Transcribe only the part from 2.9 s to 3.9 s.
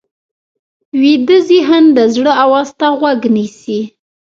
غوږ نیسي